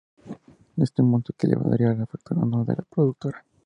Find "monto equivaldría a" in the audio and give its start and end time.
1.03-1.93